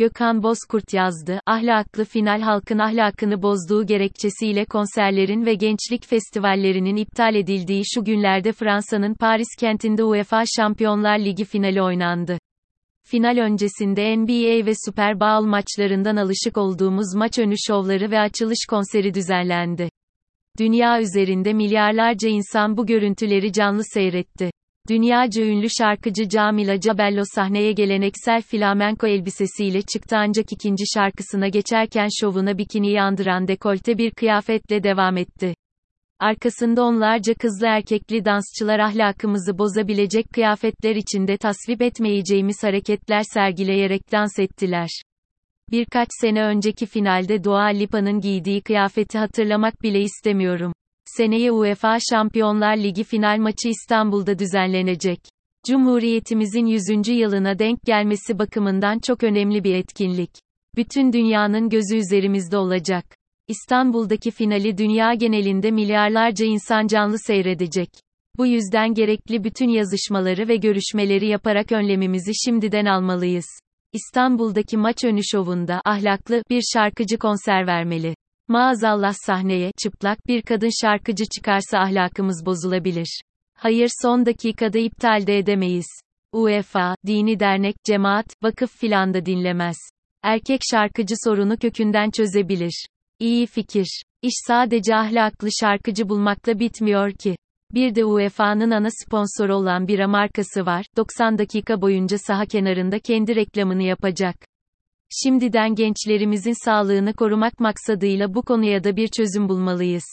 [0.00, 7.82] Gökhan Bozkurt yazdı, ahlaklı final halkın ahlakını bozduğu gerekçesiyle konserlerin ve gençlik festivallerinin iptal edildiği
[7.94, 12.38] şu günlerde Fransa'nın Paris kentinde UEFA Şampiyonlar Ligi finali oynandı.
[13.06, 19.14] Final öncesinde NBA ve Super Bowl maçlarından alışık olduğumuz maç önü şovları ve açılış konseri
[19.14, 19.90] düzenlendi.
[20.58, 24.50] Dünya üzerinde milyarlarca insan bu görüntüleri canlı seyretti.
[24.88, 32.58] Dünyaca ünlü şarkıcı Camila Cabello sahneye geleneksel flamenko elbisesiyle çıktı ancak ikinci şarkısına geçerken şovuna
[32.58, 35.54] bikiniyi andıran dekolte bir kıyafetle devam etti.
[36.20, 44.88] Arkasında onlarca kızlı erkekli dansçılar ahlakımızı bozabilecek kıyafetler içinde tasvip etmeyeceğimiz hareketler sergileyerek dans ettiler.
[45.70, 50.72] Birkaç sene önceki finalde Dua Lipa'nın giydiği kıyafeti hatırlamak bile istemiyorum.
[51.16, 55.20] Seneye UEFA Şampiyonlar Ligi final maçı İstanbul'da düzenlenecek.
[55.66, 57.08] Cumhuriyetimizin 100.
[57.08, 60.30] yılına denk gelmesi bakımından çok önemli bir etkinlik.
[60.76, 63.04] Bütün dünyanın gözü üzerimizde olacak.
[63.48, 67.90] İstanbul'daki finali dünya genelinde milyarlarca insan canlı seyredecek.
[68.38, 73.46] Bu yüzden gerekli bütün yazışmaları ve görüşmeleri yaparak önlemimizi şimdiden almalıyız.
[73.92, 78.14] İstanbul'daki maç önü şovunda ahlaklı bir şarkıcı konser vermeli.
[78.50, 83.20] Maazallah sahneye çıplak bir kadın şarkıcı çıkarsa ahlakımız bozulabilir.
[83.54, 85.86] Hayır son dakikada iptal de edemeyiz.
[86.32, 89.76] UEFA, dini dernek, cemaat, vakıf filan da dinlemez.
[90.22, 92.86] Erkek şarkıcı sorunu kökünden çözebilir.
[93.18, 94.02] İyi fikir.
[94.22, 97.36] İş sadece ahlaklı şarkıcı bulmakla bitmiyor ki.
[97.74, 100.86] Bir de UEFA'nın ana sponsoru olan bira markası var.
[100.96, 104.49] 90 dakika boyunca saha kenarında kendi reklamını yapacak.
[105.12, 110.04] Şimdiden gençlerimizin sağlığını korumak maksadıyla bu konuya da bir çözüm bulmalıyız.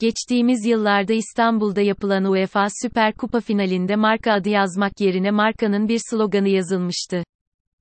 [0.00, 6.48] Geçtiğimiz yıllarda İstanbul'da yapılan UEFA Süper Kupa finalinde marka adı yazmak yerine markanın bir sloganı
[6.48, 7.24] yazılmıştı.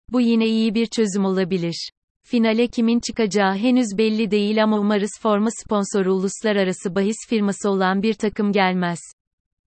[0.10, 1.90] Bu yine iyi bir çözüm olabilir.
[2.24, 8.14] Finale kimin çıkacağı henüz belli değil ama umarız forma sponsoru uluslararası bahis firması olan bir
[8.14, 9.00] takım gelmez.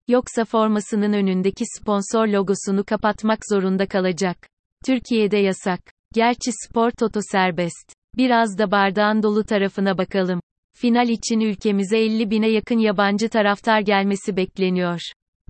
[0.07, 4.37] Yoksa formasının önündeki sponsor logosunu kapatmak zorunda kalacak.
[4.85, 5.94] Türkiye'de yasak.
[6.13, 7.93] Gerçi spor toto serbest.
[8.17, 10.39] Biraz da bardağın dolu tarafına bakalım.
[10.73, 14.99] Final için ülkemize 50 bine yakın yabancı taraftar gelmesi bekleniyor.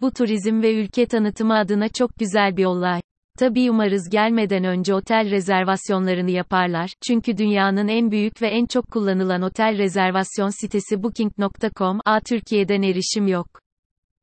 [0.02, 3.02] Bu turizm ve ülke tanıtımı adına çok güzel bir olay.
[3.40, 9.42] Tabi umarız gelmeden önce otel rezervasyonlarını yaparlar, çünkü dünyanın en büyük ve en çok kullanılan
[9.42, 13.48] otel rezervasyon sitesi Booking.com, a Türkiye'den erişim yok.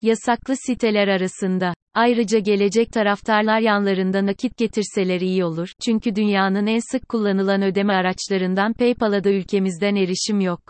[0.03, 1.75] Yasaklı siteler arasında.
[1.95, 8.73] Ayrıca gelecek taraftarlar yanlarında nakit getirseler iyi olur, çünkü dünyanın en sık kullanılan ödeme araçlarından
[8.73, 10.61] PayPal'a da ülkemizden erişim yok.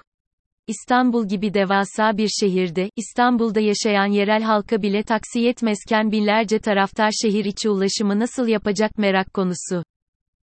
[0.67, 7.45] İstanbul gibi devasa bir şehirde, İstanbul'da yaşayan yerel halka bile taksi yetmezken binlerce taraftar şehir
[7.45, 9.85] içi ulaşımı nasıl yapacak merak konusu.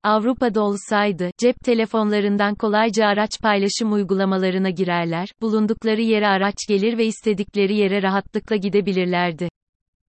[0.03, 7.75] Avrupa'da olsaydı, cep telefonlarından kolayca araç paylaşım uygulamalarına girerler, bulundukları yere araç gelir ve istedikleri
[7.77, 9.49] yere rahatlıkla gidebilirlerdi.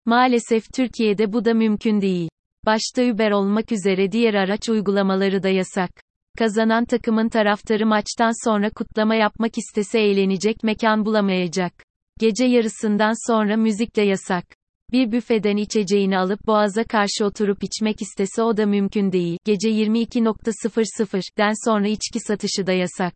[0.06, 2.28] Maalesef Türkiye'de bu da mümkün değil.
[2.66, 5.90] Başta Uber olmak üzere diğer araç uygulamaları da yasak.
[6.38, 11.72] Kazanan takımın taraftarı maçtan sonra kutlama yapmak istese eğlenecek mekan bulamayacak.
[12.20, 14.44] Gece yarısından sonra müzik de yasak.
[14.92, 19.38] Bir büfeden içeceğini alıp boğaza karşı oturup içmek istese o da mümkün değil.
[19.44, 23.14] Gece 22.00'den sonra içki satışı da yasak.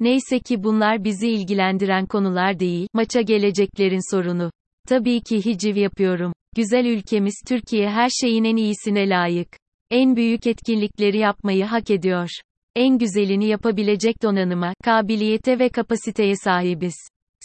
[0.00, 4.50] Neyse ki bunlar bizi ilgilendiren konular değil, maça geleceklerin sorunu.
[4.88, 6.32] Tabii ki hiciv yapıyorum.
[6.56, 9.48] Güzel ülkemiz Türkiye her şeyin en iyisine layık.
[9.90, 12.28] En büyük etkinlikleri yapmayı hak ediyor.
[12.76, 16.94] En güzelini yapabilecek donanıma, kabiliyete ve kapasiteye sahibiz.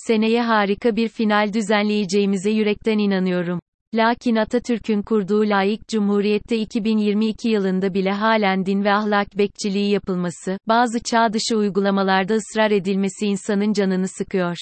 [0.08, 3.60] Seneye harika bir final düzenleyeceğimize yürekten inanıyorum.
[3.94, 11.00] Lakin Atatürk'ün kurduğu layık cumhuriyette 2022 yılında bile halen din ve ahlak bekçiliği yapılması, bazı
[11.04, 14.58] çağ dışı uygulamalarda ısrar edilmesi insanın canını sıkıyor.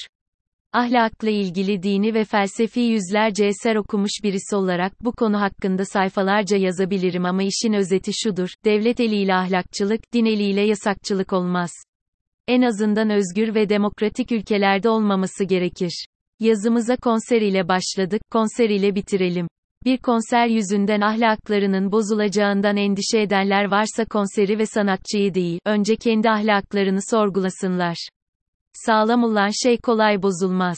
[0.74, 7.26] Ahlakla ilgili dini ve felsefi yüzlerce eser okumuş birisi olarak bu konu hakkında sayfalarca yazabilirim
[7.26, 11.72] ama işin özeti şudur, devlet eliyle ahlakçılık, din eliyle yasakçılık olmaz.
[12.48, 16.06] En azından özgür ve demokratik ülkelerde olmaması gerekir.
[16.40, 19.48] Yazımıza konser ile başladık, konser ile bitirelim.
[19.86, 27.00] Bir konser yüzünden ahlaklarının bozulacağından endişe edenler varsa konseri ve sanatçıyı değil, önce kendi ahlaklarını
[27.10, 28.10] sorgulasınlar.
[28.74, 30.78] Sağlam olan şey kolay bozulmaz.